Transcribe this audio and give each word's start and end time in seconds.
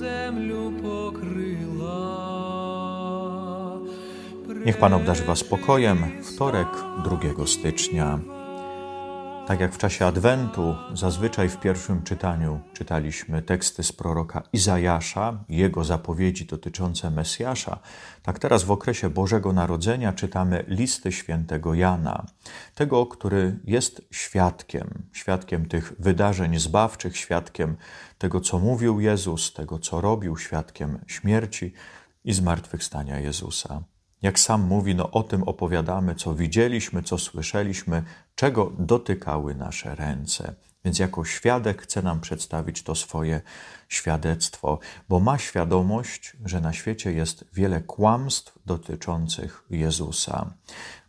землю 0.00 0.72
покрила. 0.82 1.96
Niech 4.64 4.78
Pan 4.78 4.92
obdarzy 4.94 5.24
Was 5.24 5.38
spokojem. 5.38 5.98
Wtorek 6.22 6.68
2 7.04 7.46
stycznia. 7.46 8.18
Tak 9.47 9.59
jak 9.59 9.73
w 9.73 9.77
czasie 9.77 10.05
Adwentu, 10.05 10.75
zazwyczaj 10.93 11.49
w 11.49 11.59
pierwszym 11.59 12.03
czytaniu 12.03 12.59
czytaliśmy 12.73 13.41
teksty 13.41 13.83
z 13.83 13.91
proroka 13.91 14.43
Izajasza, 14.53 15.43
jego 15.49 15.83
zapowiedzi 15.83 16.45
dotyczące 16.45 17.11
Mesjasza, 17.11 17.79
tak 18.23 18.39
teraz 18.39 18.63
w 18.63 18.71
okresie 18.71 19.09
Bożego 19.09 19.53
Narodzenia 19.53 20.13
czytamy 20.13 20.65
listy 20.67 21.11
świętego 21.11 21.73
Jana, 21.73 22.25
tego, 22.75 23.05
który 23.05 23.59
jest 23.65 24.01
świadkiem, 24.11 25.03
świadkiem 25.13 25.65
tych 25.65 25.93
wydarzeń 25.99 26.59
zbawczych, 26.59 27.17
świadkiem 27.17 27.77
tego, 28.17 28.41
co 28.41 28.59
mówił 28.59 28.99
Jezus, 28.99 29.53
tego, 29.53 29.79
co 29.79 30.01
robił, 30.01 30.37
świadkiem 30.37 30.99
śmierci 31.07 31.73
i 32.23 32.33
zmartwychwstania 32.33 33.19
Jezusa. 33.19 33.83
Jak 34.21 34.39
sam 34.39 34.61
mówi, 34.61 34.95
no 34.95 35.11
o 35.11 35.23
tym 35.23 35.43
opowiadamy, 35.43 36.15
co 36.15 36.33
widzieliśmy, 36.35 37.03
co 37.03 37.17
słyszeliśmy, 37.17 38.03
czego 38.35 38.71
dotykały 38.79 39.55
nasze 39.55 39.95
ręce. 39.95 40.55
Więc 40.85 40.99
jako 40.99 41.25
świadek 41.25 41.81
chce 41.81 42.01
nam 42.01 42.21
przedstawić 42.21 42.83
to 42.83 42.95
swoje 42.95 43.41
świadectwo, 43.89 44.79
bo 45.09 45.19
ma 45.19 45.37
świadomość, 45.37 46.37
że 46.45 46.61
na 46.61 46.73
świecie 46.73 47.13
jest 47.13 47.45
wiele 47.53 47.81
kłamstw 47.81 48.59
dotyczących 48.65 49.63
Jezusa. 49.69 50.53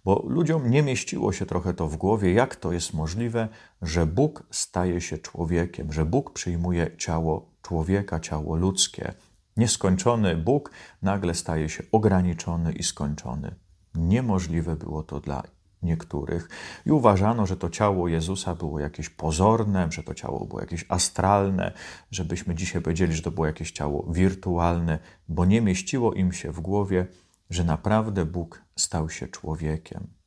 Bo 0.05 0.25
ludziom 0.29 0.71
nie 0.71 0.83
mieściło 0.83 1.33
się 1.33 1.47
trochę 1.47 1.75
to 1.75 1.89
w 1.89 1.97
głowie, 1.97 2.33
jak 2.33 2.57
to 2.57 2.73
jest 2.73 2.95
możliwe, 2.95 3.49
że 3.83 4.07
Bóg 4.07 4.43
staje 4.51 5.01
się 5.01 5.19
człowiekiem, 5.19 5.93
że 5.93 6.05
Bóg 6.05 6.33
przyjmuje 6.33 6.97
ciało 6.99 7.51
człowieka, 7.63 8.21
ciało 8.21 8.57
ludzkie. 8.57 9.15
Nieskończony 9.57 10.37
Bóg 10.37 10.71
nagle 11.03 11.35
staje 11.35 11.69
się 11.69 11.85
ograniczony 11.93 12.73
i 12.73 12.83
skończony. 12.83 13.55
Niemożliwe 13.95 14.77
było 14.77 15.03
to 15.03 15.21
dla 15.21 15.43
niektórych 15.83 16.49
i 16.87 16.91
uważano, 16.91 17.47
że 17.47 17.57
to 17.57 17.71
ciało 17.71 18.09
Jezusa 18.09 18.55
było 18.55 18.81
jakieś 18.81 19.09
pozorne, 19.09 19.89
że 19.91 20.03
to 20.03 20.15
ciało 20.15 20.47
było 20.47 20.61
jakieś 20.61 20.85
astralne, 20.89 21.73
żebyśmy 22.11 22.55
dzisiaj 22.55 22.83
powiedzieli, 22.83 23.15
że 23.15 23.23
to 23.23 23.31
było 23.31 23.47
jakieś 23.47 23.73
ciało 23.73 24.07
wirtualne, 24.13 24.99
bo 25.29 25.45
nie 25.45 25.61
mieściło 25.61 26.15
im 26.15 26.33
się 26.33 26.53
w 26.53 26.61
głowie, 26.61 27.07
że 27.51 27.65
naprawdę 27.65 28.27
Bóg 28.27 28.63
stał 28.77 29.11
się 29.11 29.29
człowiekiem. 29.29 30.22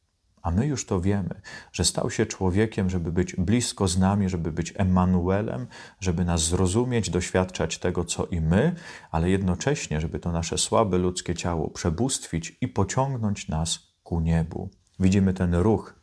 A 0.46 0.52
my 0.52 0.68
już 0.68 0.86
to 0.86 1.02
wiemy, 1.02 1.42
że 1.72 1.86
stał 1.86 2.10
się 2.10 2.26
człowiekiem, 2.26 2.90
żeby 2.90 3.12
być 3.12 3.36
blisko 3.36 3.88
z 3.88 3.98
nami, 3.98 4.30
żeby 4.30 4.52
być 4.52 4.74
Emanuelem, 4.76 5.68
żeby 6.00 6.26
nas 6.26 6.42
zrozumieć, 6.42 7.10
doświadczać 7.10 7.78
tego, 7.78 8.04
co 8.04 8.26
i 8.26 8.42
my, 8.42 8.76
ale 9.12 9.30
jednocześnie, 9.30 10.02
żeby 10.02 10.20
to 10.20 10.32
nasze 10.32 10.58
słabe 10.58 10.98
ludzkie 10.98 11.36
ciało 11.36 11.70
przebóstwić 11.70 12.58
i 12.62 12.68
pociągnąć 12.68 13.48
nas 13.48 13.80
ku 14.04 14.20
niebu. 14.20 14.70
Widzimy 15.00 15.34
ten 15.34 15.56
ruch 15.56 16.00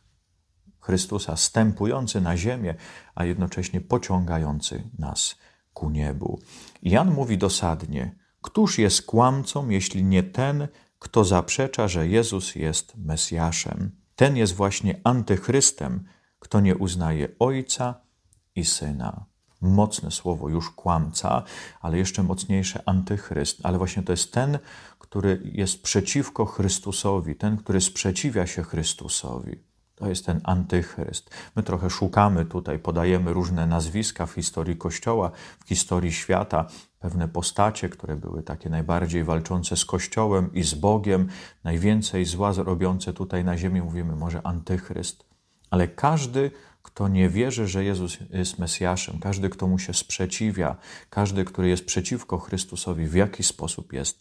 Chrystusa 0.79 1.37
stępujący 1.37 2.21
na 2.21 2.37
ziemię, 2.37 2.75
a 3.15 3.25
jednocześnie 3.25 3.81
pociągający 3.81 4.83
nas 4.99 5.35
ku 5.73 5.89
niebu. 5.89 6.39
Jan 6.81 7.11
mówi 7.11 7.37
dosadnie: 7.37 8.15
Któż 8.41 8.77
jest 8.77 9.05
kłamcą, 9.05 9.69
jeśli 9.69 10.03
nie 10.03 10.23
ten, 10.23 10.67
kto 10.99 11.23
zaprzecza, 11.23 11.87
że 11.87 12.07
Jezus 12.07 12.55
jest 12.55 12.97
Mesjaszem? 12.97 14.02
Ten 14.15 14.37
jest 14.37 14.53
właśnie 14.53 14.99
antychrystem, 15.03 16.03
kto 16.39 16.59
nie 16.59 16.75
uznaje 16.75 17.27
Ojca 17.39 18.01
i 18.55 18.65
Syna. 18.65 19.25
Mocne 19.61 20.11
słowo, 20.11 20.49
już 20.49 20.71
kłamca, 20.71 21.43
ale 21.81 21.97
jeszcze 21.97 22.23
mocniejsze 22.23 22.83
antychryst. 22.85 23.59
Ale 23.63 23.77
właśnie 23.77 24.03
to 24.03 24.13
jest 24.13 24.31
ten, 24.31 24.59
który 24.99 25.41
jest 25.43 25.83
przeciwko 25.83 26.45
Chrystusowi, 26.45 27.35
ten, 27.35 27.57
który 27.57 27.81
sprzeciwia 27.81 28.47
się 28.47 28.63
Chrystusowi. 28.63 29.72
To 30.03 30.09
jest 30.09 30.25
ten 30.25 30.41
antychryst. 30.43 31.29
My 31.55 31.63
trochę 31.63 31.89
szukamy 31.89 32.45
tutaj, 32.45 32.79
podajemy 32.79 33.33
różne 33.33 33.67
nazwiska 33.67 34.25
w 34.25 34.31
historii 34.31 34.77
Kościoła, 34.77 35.31
w 35.65 35.67
historii 35.67 36.11
świata, 36.11 36.65
pewne 36.99 37.27
postacie, 37.27 37.89
które 37.89 38.15
były 38.15 38.43
takie 38.43 38.69
najbardziej 38.69 39.23
walczące 39.23 39.77
z 39.77 39.85
Kościołem 39.85 40.53
i 40.53 40.63
z 40.63 40.73
Bogiem, 40.73 41.27
najwięcej 41.63 42.25
zła 42.25 42.53
robiące 42.57 43.13
tutaj 43.13 43.43
na 43.43 43.57
ziemi, 43.57 43.81
mówimy 43.81 44.15
może 44.15 44.47
antychryst. 44.47 45.25
Ale 45.69 45.87
każdy, 45.87 46.51
kto 46.81 47.07
nie 47.07 47.29
wierzy, 47.29 47.67
że 47.67 47.83
Jezus 47.83 48.17
jest 48.29 48.59
Mesjaszem, 48.59 49.19
każdy, 49.19 49.49
kto 49.49 49.67
mu 49.67 49.79
się 49.79 49.93
sprzeciwia, 49.93 50.75
każdy, 51.09 51.45
który 51.45 51.69
jest 51.69 51.85
przeciwko 51.85 52.37
Chrystusowi, 52.37 53.07
w 53.07 53.13
jaki 53.13 53.43
sposób 53.43 53.93
jest 53.93 54.19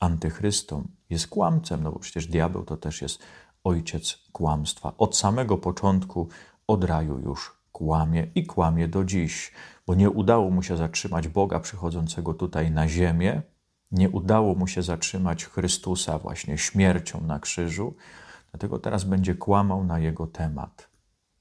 antychrystą, 0.00 0.88
jest 1.10 1.26
kłamcem, 1.26 1.82
no 1.82 1.92
bo 1.92 1.98
przecież 1.98 2.26
diabeł 2.26 2.64
to 2.64 2.76
też 2.76 3.02
jest 3.02 3.22
ojciec 3.64 4.18
kłamstwa. 4.32 4.92
Od 4.98 5.16
samego 5.16 5.58
początku 5.58 6.28
od 6.66 6.84
raju 6.84 7.18
już 7.18 7.52
kłamie 7.72 8.26
i 8.34 8.46
kłamie 8.46 8.88
do 8.88 9.04
dziś, 9.04 9.52
bo 9.86 9.94
nie 9.94 10.10
udało 10.10 10.50
mu 10.50 10.62
się 10.62 10.76
zatrzymać 10.76 11.28
Boga 11.28 11.60
przychodzącego 11.60 12.34
tutaj 12.34 12.70
na 12.70 12.88
ziemię, 12.88 13.42
nie 13.92 14.10
udało 14.10 14.54
mu 14.54 14.66
się 14.66 14.82
zatrzymać 14.82 15.44
Chrystusa 15.44 16.18
właśnie 16.18 16.58
śmiercią 16.58 17.20
na 17.20 17.38
krzyżu, 17.38 17.94
dlatego 18.50 18.78
teraz 18.78 19.04
będzie 19.04 19.34
kłamał 19.34 19.84
na 19.84 19.98
jego 19.98 20.26
temat. 20.26 20.88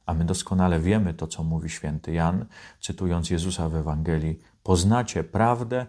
A 0.06 0.14
my 0.14 0.26
doskonale 0.26 0.80
wiemy 0.80 1.14
to, 1.14 1.28
co 1.28 1.44
mówi 1.44 1.70
święty 1.70 2.14
Jan, 2.14 2.46
cytując 2.80 3.30
Jezusa 3.30 3.70
w 3.70 3.76
Ewangelii: 3.76 4.40
Poznacie 4.64 5.24
prawdę, 5.24 5.86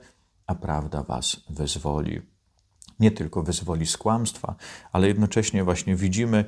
a 0.47 0.55
prawda 0.55 1.03
was 1.03 1.37
wyzwoli 1.51 2.32
nie 3.03 3.11
tylko 3.11 3.43
wyzwoli 3.43 3.87
z 3.87 3.97
kłamstwa, 3.97 4.55
ale 4.93 5.09
jednocześnie 5.09 5.65
właśnie 5.65 5.97
widzimy 5.97 6.45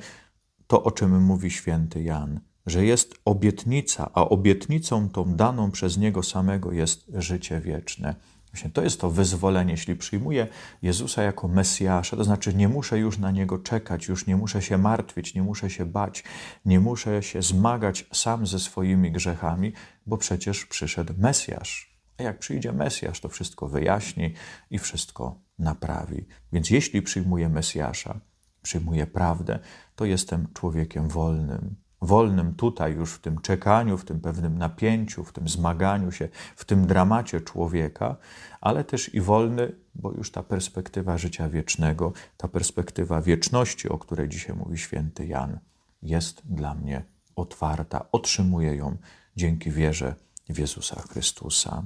to, 0.67 0.83
o 0.83 0.91
czym 0.91 1.21
mówi 1.21 1.51
święty 1.51 2.03
Jan, 2.03 2.39
że 2.65 2.85
jest 2.85 3.13
obietnica, 3.25 4.09
a 4.13 4.29
obietnicą 4.29 5.09
tą 5.09 5.35
daną 5.35 5.71
przez 5.71 5.97
Niego 5.97 6.23
samego 6.23 6.71
jest 6.71 7.05
życie 7.13 7.59
wieczne. 7.59 8.15
Właśnie 8.51 8.69
to 8.69 8.83
jest 8.83 9.01
to 9.01 9.11
wyzwolenie. 9.11 9.71
Jeśli 9.71 9.95
przyjmuję 9.95 10.47
Jezusa 10.81 11.23
jako 11.23 11.47
Mesjasza, 11.47 12.17
to 12.17 12.23
znaczy 12.23 12.53
nie 12.53 12.67
muszę 12.67 12.99
już 12.99 13.17
na 13.17 13.31
Niego 13.31 13.57
czekać, 13.59 14.07
już 14.07 14.27
nie 14.27 14.35
muszę 14.35 14.61
się 14.61 14.77
martwić, 14.77 15.33
nie 15.33 15.43
muszę 15.43 15.69
się 15.69 15.85
bać, 15.85 16.23
nie 16.65 16.79
muszę 16.79 17.23
się 17.23 17.41
zmagać 17.41 18.05
sam 18.13 18.47
ze 18.47 18.59
swoimi 18.59 19.11
grzechami, 19.11 19.73
bo 20.05 20.17
przecież 20.17 20.65
przyszedł 20.65 21.13
Mesjasz. 21.17 21.94
A 22.17 22.23
jak 22.23 22.39
przyjdzie 22.39 22.71
Mesjasz, 22.71 23.19
to 23.19 23.29
wszystko 23.29 23.67
wyjaśni 23.67 24.33
i 24.69 24.79
wszystko 24.79 25.39
naprawi. 25.59 26.25
Więc 26.53 26.69
jeśli 26.69 27.01
przyjmuję 27.01 27.49
Mesjasza, 27.49 28.19
przyjmuję 28.61 29.07
prawdę, 29.07 29.59
to 29.95 30.05
jestem 30.05 30.47
człowiekiem 30.53 31.07
wolnym. 31.07 31.75
Wolnym 32.01 32.55
tutaj 32.55 32.93
już 32.93 33.13
w 33.13 33.19
tym 33.19 33.41
czekaniu, 33.41 33.97
w 33.97 34.05
tym 34.05 34.19
pewnym 34.19 34.57
napięciu, 34.57 35.23
w 35.23 35.33
tym 35.33 35.47
zmaganiu 35.47 36.11
się, 36.11 36.29
w 36.55 36.65
tym 36.65 36.87
dramacie 36.87 37.41
człowieka, 37.41 38.17
ale 38.61 38.83
też 38.83 39.13
i 39.13 39.21
wolny, 39.21 39.71
bo 39.95 40.11
już 40.11 40.31
ta 40.31 40.43
perspektywa 40.43 41.17
życia 41.17 41.49
wiecznego, 41.49 42.13
ta 42.37 42.47
perspektywa 42.47 43.21
wieczności, 43.21 43.89
o 43.89 43.97
której 43.97 44.29
dzisiaj 44.29 44.55
mówi 44.55 44.77
święty 44.77 45.25
Jan, 45.27 45.59
jest 46.01 46.41
dla 46.45 46.75
mnie 46.75 47.03
otwarta. 47.35 48.05
Otrzymuję 48.11 48.75
ją 48.75 48.97
dzięki 49.35 49.71
wierze 49.71 50.15
w 50.49 50.59
Jezusa 50.59 51.01
Chrystusa. 51.01 51.83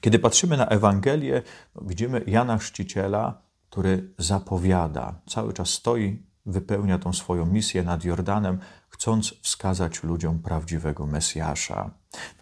Kiedy 0.00 0.18
patrzymy 0.18 0.56
na 0.56 0.66
Ewangelię, 0.66 1.42
widzimy 1.82 2.24
Jana 2.26 2.58
Chrzciciela, 2.58 3.42
który 3.70 4.14
zapowiada, 4.18 5.20
cały 5.26 5.52
czas 5.52 5.70
stoi, 5.70 6.22
wypełnia 6.46 6.98
tą 6.98 7.12
swoją 7.12 7.46
misję 7.46 7.82
nad 7.82 8.04
Jordanem, 8.04 8.58
chcąc 8.88 9.34
wskazać 9.42 10.02
ludziom 10.02 10.38
prawdziwego 10.38 11.06
Mesjasza. 11.06 11.90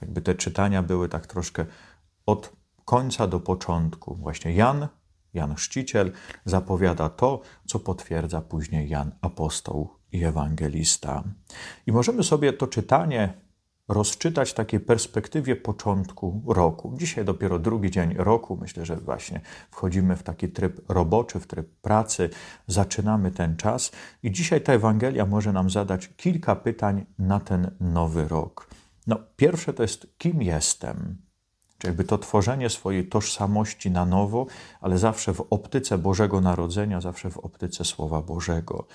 Jakby 0.01 0.23
te 0.23 0.35
czytania 0.35 0.83
były 0.83 1.09
tak 1.09 1.27
troszkę 1.27 1.67
od 2.27 2.53
końca 2.85 3.27
do 3.27 3.41
początku. 3.41 4.15
Właśnie 4.17 4.53
Jan, 4.53 4.89
Jan 5.35 5.55
Chrzciciel 5.55 6.13
zapowiada 6.45 7.09
to, 7.09 7.41
co 7.67 7.81
potwierdza 7.81 8.41
później 8.41 8.89
Jan 8.89 9.13
Apostoł 9.21 9.91
i 10.13 10.25
Ewangelista. 10.25 11.25
I 11.87 11.93
możemy 11.93 12.23
sobie 12.23 12.53
to 12.53 12.67
czytanie 12.67 13.42
rozczytać 13.93 14.55
takiej 14.55 14.81
perspektywie 14.81 15.57
początku 15.57 16.43
roku. 16.47 16.95
Dzisiaj 16.99 17.25
dopiero 17.25 17.59
drugi 17.59 17.91
dzień 17.91 18.15
roku, 18.17 18.59
myślę, 18.61 18.87
że 18.87 18.97
właśnie 18.97 19.41
wchodzimy 19.71 20.17
w 20.17 20.23
taki 20.23 20.49
tryb 20.49 20.81
roboczy, 20.89 21.41
w 21.41 21.47
tryb 21.47 21.81
pracy, 21.81 22.31
zaczynamy 22.67 23.31
ten 23.31 23.57
czas 23.57 23.93
i 24.23 24.33
dzisiaj 24.33 24.61
ta 24.61 24.73
Ewangelia 24.73 25.27
może 25.27 25.53
nam 25.53 25.71
zadać 25.71 26.11
kilka 26.17 26.57
pytań 26.57 27.07
na 27.19 27.41
ten 27.41 27.71
nowy 27.81 28.29
rok. 28.29 28.69
No, 29.07 29.17
pierwsze 29.37 29.73
to 29.73 29.83
jest, 29.83 30.07
kim 30.19 30.43
jestem? 30.43 31.17
Czyli 31.79 31.89
jakby 31.89 32.05
to 32.05 32.19
tworzenie 32.19 32.71
swojej 32.71 33.09
tożsamości 33.09 33.91
na 33.91 34.05
nowo, 34.05 34.47
ale 34.81 34.99
zawsze 34.99 35.35
w 35.35 35.41
optyce 35.51 35.99
Bożego 35.99 36.41
Narodzenia, 36.41 37.01
zawsze 37.01 37.31
w 37.31 37.39
optyce 37.39 37.85
Słowa 37.85 38.23
Bożego. 38.23 38.87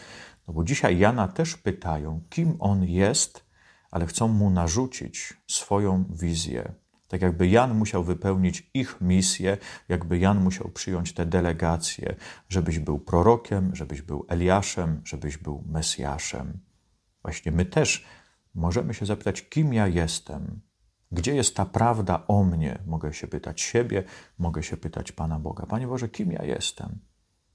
No 0.47 0.53
bo 0.53 0.63
dzisiaj 0.63 0.97
Jana 0.97 1.27
też 1.27 1.57
pytają, 1.57 2.21
kim 2.29 2.55
on 2.59 2.83
jest, 2.83 3.46
ale 3.92 4.06
chcą 4.06 4.28
mu 4.28 4.50
narzucić 4.50 5.34
swoją 5.48 6.06
wizję, 6.10 6.74
Tak 7.07 7.22
jakby 7.22 7.48
Jan 7.48 7.78
musiał 7.78 8.04
wypełnić 8.04 8.69
ich 8.74 9.01
misję, 9.01 9.57
jakby 9.89 10.18
Jan 10.18 10.44
musiał 10.44 10.69
przyjąć 10.69 11.13
te 11.13 11.25
delegacje, 11.25 12.16
żebyś 12.50 12.80
był 12.80 13.00
prorokiem, 13.00 13.75
żebyś 13.75 14.01
był 14.01 14.25
Eliaszem, 14.30 15.01
żebyś 15.06 15.38
był 15.38 15.63
Mesjaszem. 15.68 16.60
Właśnie 17.22 17.51
my 17.51 17.66
też 17.66 18.06
możemy 18.56 18.94
się 18.94 19.06
zapytać, 19.06 19.50
kim 19.50 19.74
ja 19.74 19.88
jestem, 19.88 20.62
gdzie 21.12 21.36
jest 21.36 21.56
ta 21.56 21.66
prawda 21.66 22.24
o 22.28 22.44
mnie? 22.44 22.80
Mogę 22.86 23.13
się 23.13 23.28
pytać 23.28 23.62
siebie, 23.62 24.04
mogę 24.38 24.63
się 24.63 24.78
pytać 24.78 25.12
Pana 25.12 25.39
Boga. 25.39 25.66
Panie 25.66 25.88
Boże, 25.88 26.10
kim 26.10 26.31
ja 26.31 26.44
jestem? 26.44 27.00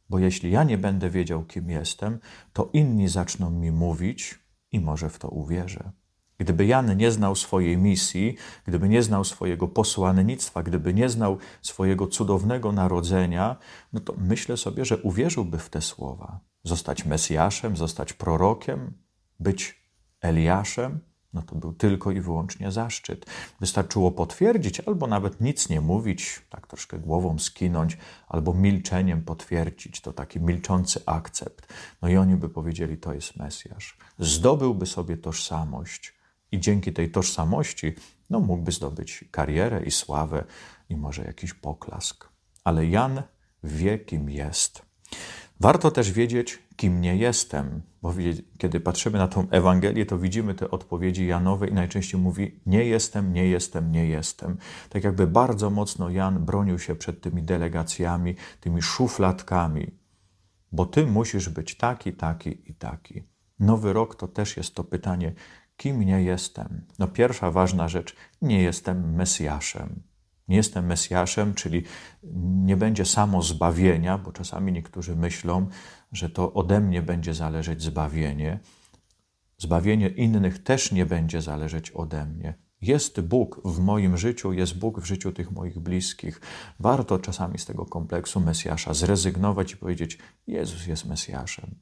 Bo 0.08 0.18
jeśli 0.18 0.50
ja 0.50 0.64
nie 0.64 0.78
będę 0.78 1.10
wiedział, 1.10 1.44
kim 1.44 1.70
jestem, 1.70 2.18
to 2.52 2.70
inni 2.72 3.08
zaczną 3.08 3.50
mi 3.50 3.72
mówić 3.72 4.38
i 4.72 4.80
może 4.80 5.10
w 5.10 5.18
to 5.18 5.28
uwierzę. 5.28 5.92
Gdyby 6.42 6.66
Jan 6.66 6.96
nie 6.96 7.10
znał 7.10 7.36
swojej 7.36 7.76
misji, 7.76 8.36
gdyby 8.66 8.88
nie 8.88 9.02
znał 9.02 9.24
swojego 9.24 9.68
posłannictwa, 9.68 10.62
gdyby 10.62 10.94
nie 10.94 11.08
znał 11.08 11.38
swojego 11.62 12.06
cudownego 12.06 12.72
narodzenia, 12.72 13.56
no 13.92 14.00
to 14.00 14.14
myślę 14.18 14.56
sobie, 14.56 14.84
że 14.84 14.98
uwierzyłby 14.98 15.58
w 15.58 15.68
te 15.68 15.82
słowa. 15.82 16.40
Zostać 16.64 17.04
Mesjaszem, 17.04 17.76
zostać 17.76 18.12
prorokiem, 18.12 18.92
być 19.40 19.82
Eliaszem, 20.20 21.00
no 21.32 21.42
to 21.42 21.56
był 21.56 21.72
tylko 21.72 22.10
i 22.10 22.20
wyłącznie 22.20 22.72
zaszczyt. 22.72 23.26
Wystarczyło 23.60 24.10
potwierdzić, 24.10 24.80
albo 24.80 25.06
nawet 25.06 25.40
nic 25.40 25.68
nie 25.68 25.80
mówić, 25.80 26.42
tak 26.50 26.66
troszkę 26.66 26.98
głową 26.98 27.38
skinąć, 27.38 27.98
albo 28.28 28.54
milczeniem 28.54 29.22
potwierdzić. 29.22 30.00
To 30.00 30.12
taki 30.12 30.40
milczący 30.40 31.00
akcept. 31.06 31.72
No 32.02 32.08
i 32.08 32.16
oni 32.16 32.36
by 32.36 32.48
powiedzieli, 32.48 32.98
to 32.98 33.14
jest 33.14 33.36
Mesjasz. 33.36 33.96
Zdobyłby 34.18 34.86
sobie 34.86 35.16
tożsamość 35.16 36.21
i 36.52 36.60
dzięki 36.60 36.92
tej 36.92 37.10
tożsamości 37.10 37.94
no, 38.30 38.40
mógłby 38.40 38.72
zdobyć 38.72 39.24
karierę 39.30 39.82
i 39.84 39.90
sławę 39.90 40.44
i 40.88 40.96
może 40.96 41.24
jakiś 41.24 41.54
poklask. 41.54 42.28
Ale 42.64 42.86
Jan 42.86 43.22
wie, 43.64 43.98
kim 43.98 44.30
jest. 44.30 44.82
Warto 45.60 45.90
też 45.90 46.12
wiedzieć, 46.12 46.58
kim 46.76 47.00
nie 47.00 47.16
jestem, 47.16 47.82
bo 48.02 48.14
kiedy 48.58 48.80
patrzymy 48.80 49.18
na 49.18 49.28
tą 49.28 49.50
Ewangelię, 49.50 50.06
to 50.06 50.18
widzimy 50.18 50.54
te 50.54 50.70
odpowiedzi 50.70 51.26
Janowe 51.26 51.68
i 51.68 51.72
najczęściej 51.72 52.20
mówi: 52.20 52.60
Nie 52.66 52.84
jestem, 52.84 53.32
nie 53.32 53.46
jestem, 53.46 53.92
nie 53.92 54.06
jestem. 54.06 54.56
Tak 54.88 55.04
jakby 55.04 55.26
bardzo 55.26 55.70
mocno 55.70 56.10
Jan 56.10 56.44
bronił 56.44 56.78
się 56.78 56.94
przed 56.94 57.20
tymi 57.20 57.42
delegacjami, 57.42 58.34
tymi 58.60 58.82
szufladkami, 58.82 59.90
bo 60.72 60.86
ty 60.86 61.06
musisz 61.06 61.48
być 61.48 61.76
taki, 61.76 62.12
taki 62.12 62.70
i 62.70 62.74
taki. 62.74 63.22
Nowy 63.58 63.92
rok 63.92 64.14
to 64.14 64.28
też 64.28 64.56
jest 64.56 64.74
to 64.74 64.84
pytanie, 64.84 65.32
kim 65.82 66.02
nie 66.02 66.22
jestem. 66.22 66.86
No, 66.98 67.08
pierwsza 67.08 67.50
ważna 67.50 67.88
rzecz: 67.88 68.16
nie 68.42 68.62
jestem 68.62 69.14
Mesjaszem. 69.14 70.02
Nie 70.48 70.56
jestem 70.56 70.86
Mesjaszem, 70.86 71.54
czyli 71.54 71.82
nie 72.68 72.76
będzie 72.76 73.04
samo 73.04 73.42
zbawienia, 73.42 74.18
bo 74.18 74.32
czasami 74.32 74.72
niektórzy 74.72 75.16
myślą, 75.16 75.66
że 76.12 76.30
to 76.30 76.52
ode 76.52 76.80
mnie 76.80 77.02
będzie 77.02 77.34
zależeć 77.34 77.82
zbawienie. 77.82 78.58
Zbawienie 79.58 80.08
innych 80.08 80.62
też 80.62 80.92
nie 80.92 81.06
będzie 81.06 81.42
zależeć 81.42 81.90
ode 81.90 82.26
mnie. 82.26 82.54
Jest 82.82 83.20
Bóg 83.20 83.60
w 83.64 83.78
moim 83.78 84.16
życiu, 84.16 84.52
jest 84.52 84.78
Bóg 84.78 85.00
w 85.00 85.04
życiu 85.04 85.32
tych 85.32 85.52
moich 85.52 85.78
bliskich. 85.78 86.40
Warto 86.80 87.18
czasami 87.18 87.58
z 87.58 87.66
tego 87.66 87.86
kompleksu 87.86 88.40
Mesjasza 88.40 88.94
zrezygnować 88.94 89.72
i 89.72 89.76
powiedzieć: 89.76 90.18
Jezus 90.46 90.86
jest 90.86 91.04
Mesjaszem 91.04 91.74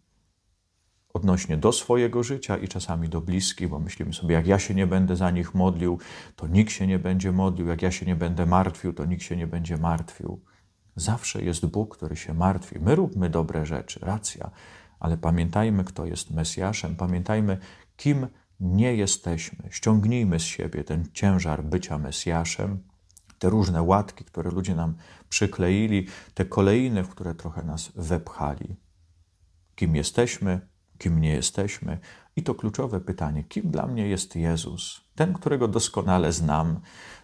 odnośnie 1.14 1.56
do 1.56 1.72
swojego 1.72 2.22
życia 2.22 2.56
i 2.56 2.68
czasami 2.68 3.08
do 3.08 3.20
bliskich, 3.20 3.68
bo 3.68 3.78
myślimy 3.78 4.12
sobie, 4.12 4.34
jak 4.34 4.46
ja 4.46 4.58
się 4.58 4.74
nie 4.74 4.86
będę 4.86 5.16
za 5.16 5.30
nich 5.30 5.54
modlił, 5.54 5.98
to 6.36 6.46
nikt 6.46 6.72
się 6.72 6.86
nie 6.86 6.98
będzie 6.98 7.32
modlił, 7.32 7.66
jak 7.66 7.82
ja 7.82 7.90
się 7.90 8.06
nie 8.06 8.16
będę 8.16 8.46
martwił, 8.46 8.92
to 8.92 9.04
nikt 9.04 9.22
się 9.22 9.36
nie 9.36 9.46
będzie 9.46 9.76
martwił. 9.76 10.40
Zawsze 10.96 11.42
jest 11.42 11.66
Bóg, 11.66 11.96
który 11.96 12.16
się 12.16 12.34
martwi. 12.34 12.80
My 12.80 12.94
róbmy 12.94 13.30
dobre 13.30 13.66
rzeczy, 13.66 14.00
racja, 14.02 14.50
ale 15.00 15.16
pamiętajmy, 15.16 15.84
kto 15.84 16.06
jest 16.06 16.30
Mesjaszem, 16.30 16.96
pamiętajmy, 16.96 17.58
kim 17.96 18.26
nie 18.60 18.94
jesteśmy. 18.94 19.68
Ściągnijmy 19.70 20.40
z 20.40 20.42
siebie 20.42 20.84
ten 20.84 21.04
ciężar 21.12 21.64
bycia 21.64 21.98
Mesjaszem, 21.98 22.82
te 23.38 23.50
różne 23.50 23.82
łatki, 23.82 24.24
które 24.24 24.50
ludzie 24.50 24.74
nam 24.74 24.94
przykleili, 25.28 26.06
te 26.34 26.44
kolejne, 26.44 27.04
w 27.04 27.08
które 27.08 27.34
trochę 27.34 27.62
nas 27.62 27.92
wepchali. 27.96 28.76
Kim 29.74 29.96
jesteśmy, 29.96 30.60
kim 31.00 31.20
nie 31.20 31.32
jesteśmy. 31.32 31.98
I 32.36 32.42
to 32.42 32.54
kluczowe 32.54 33.00
pytanie: 33.00 33.44
kim 33.44 33.70
dla 33.70 33.86
mnie 33.86 34.08
jest 34.08 34.36
Jezus? 34.36 35.00
Ten, 35.14 35.32
którego 35.32 35.68
doskonale 35.68 36.32
znam, 36.32 36.80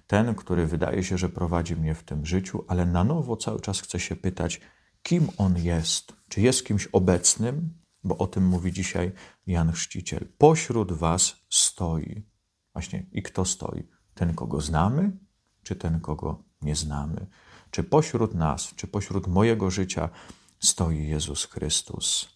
ten, 0.06 0.34
który 0.34 0.66
wydaje 0.66 1.04
się, 1.04 1.18
że 1.18 1.28
prowadzi 1.28 1.76
mnie 1.76 1.94
w 1.94 2.02
tym 2.02 2.26
życiu, 2.26 2.64
ale 2.68 2.86
na 2.86 3.04
nowo 3.04 3.36
cały 3.36 3.60
czas 3.60 3.80
chcę 3.80 4.00
się 4.00 4.16
pytać, 4.16 4.60
kim 5.02 5.28
on 5.38 5.58
jest? 5.58 6.12
Czy 6.28 6.40
jest 6.40 6.66
kimś 6.66 6.86
obecnym? 6.86 7.74
Bo 8.04 8.18
o 8.18 8.26
tym 8.26 8.46
mówi 8.46 8.72
dzisiaj 8.72 9.12
Jan 9.46 9.72
Chrzciciel. 9.72 10.28
Pośród 10.38 10.92
was 10.92 11.36
stoi. 11.50 12.26
Właśnie, 12.72 13.06
i 13.12 13.22
kto 13.22 13.44
stoi? 13.44 13.88
Ten, 14.14 14.34
kogo 14.34 14.60
znamy, 14.60 15.12
czy 15.62 15.76
ten, 15.76 16.00
kogo 16.00 16.44
nie 16.62 16.76
znamy? 16.76 17.26
Czy 17.70 17.84
pośród 17.84 18.34
nas, 18.34 18.74
czy 18.76 18.86
pośród 18.86 19.26
mojego 19.26 19.70
życia 19.70 20.08
stoi 20.60 21.08
Jezus 21.08 21.44
Chrystus? 21.44 22.35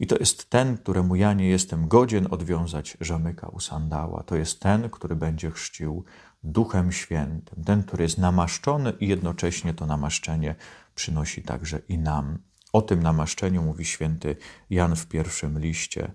I 0.00 0.06
to 0.06 0.16
jest 0.16 0.50
ten, 0.50 0.78
któremu 0.78 1.16
ja 1.16 1.32
nie 1.32 1.48
jestem 1.48 1.88
godzien 1.88 2.26
odwiązać 2.30 2.96
żamyka 3.00 3.48
u 3.48 3.60
sandała. 3.60 4.22
To 4.22 4.36
jest 4.36 4.60
ten, 4.60 4.90
który 4.90 5.16
będzie 5.16 5.50
chrzcił 5.50 6.04
Duchem 6.42 6.92
Świętym. 6.92 7.64
Ten, 7.64 7.82
który 7.82 8.02
jest 8.02 8.18
namaszczony 8.18 8.92
i 9.00 9.08
jednocześnie 9.08 9.74
to 9.74 9.86
namaszczenie 9.86 10.54
przynosi 10.94 11.42
także 11.42 11.78
i 11.88 11.98
nam. 11.98 12.38
O 12.72 12.82
tym 12.82 13.02
namaszczeniu 13.02 13.62
mówi 13.62 13.84
święty 13.84 14.36
Jan 14.70 14.96
w 14.96 15.06
pierwszym 15.06 15.58
liście. 15.58 16.12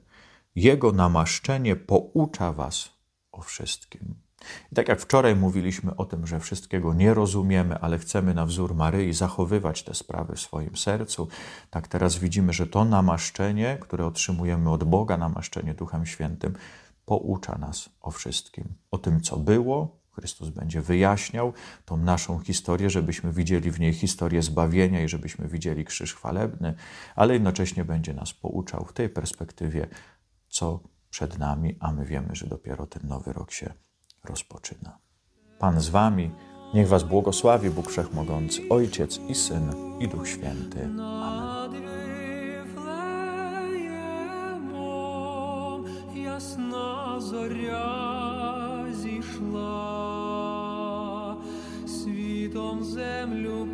Jego 0.55 0.91
namaszczenie 0.91 1.75
poucza 1.75 2.53
was 2.53 2.89
o 3.31 3.41
wszystkim. 3.41 4.24
I 4.71 4.75
tak 4.75 4.87
jak 4.87 5.01
wczoraj 5.01 5.35
mówiliśmy 5.35 5.95
o 5.95 6.05
tym, 6.05 6.27
że 6.27 6.39
wszystkiego 6.39 6.93
nie 6.93 7.13
rozumiemy, 7.13 7.79
ale 7.79 7.97
chcemy 7.97 8.33
na 8.33 8.45
wzór 8.45 8.75
Maryi 8.75 9.13
zachowywać 9.13 9.83
te 9.83 9.93
sprawy 9.93 10.35
w 10.35 10.39
swoim 10.39 10.75
sercu, 10.75 11.27
tak 11.69 11.87
teraz 11.87 12.17
widzimy, 12.17 12.53
że 12.53 12.67
to 12.67 12.85
namaszczenie, 12.85 13.77
które 13.81 14.05
otrzymujemy 14.05 14.71
od 14.71 14.83
Boga, 14.83 15.17
namaszczenie 15.17 15.73
Duchem 15.73 16.05
Świętym, 16.05 16.53
poucza 17.05 17.57
nas 17.57 17.89
o 18.01 18.11
wszystkim. 18.11 18.73
O 18.91 18.97
tym, 18.97 19.21
co 19.21 19.37
było, 19.37 20.05
Chrystus 20.15 20.49
będzie 20.49 20.81
wyjaśniał 20.81 21.53
tą 21.85 21.97
naszą 21.97 22.39
historię, 22.39 22.89
żebyśmy 22.89 23.33
widzieli 23.33 23.71
w 23.71 23.79
niej 23.79 23.93
historię 23.93 24.41
zbawienia 24.41 25.03
i 25.03 25.09
żebyśmy 25.09 25.47
widzieli 25.47 25.85
krzyż 25.85 26.13
chwalebny, 26.13 26.73
ale 27.15 27.33
jednocześnie 27.33 27.85
będzie 27.85 28.13
nas 28.13 28.33
pouczał 28.33 28.85
w 28.85 28.93
tej 28.93 29.09
perspektywie, 29.09 29.87
co 30.47 30.79
przed 31.09 31.37
nami, 31.37 31.77
a 31.79 31.91
my 31.91 32.05
wiemy, 32.05 32.35
że 32.35 32.47
dopiero 32.47 32.87
ten 32.87 33.07
nowy 33.07 33.33
rok 33.33 33.51
się 33.51 33.73
rozpoczyna. 34.24 34.98
Pan 35.58 35.80
z 35.80 35.88
wami, 35.88 36.30
niech 36.74 36.88
was 36.88 37.02
błogosławi 37.02 37.70
Bóg 37.70 37.90
Wszechmogący, 37.90 38.62
Ojciec 38.70 39.20
i 39.28 39.34
Syn 39.34 39.72
i 40.00 40.08
Duch 40.08 40.28
Święty. 40.28 40.84
Amen. 40.84 41.60
Ясна 46.14 47.20
зоря 47.20 48.86
зійшла, 48.92 49.76
світом 51.86 52.84
землю 52.84 53.68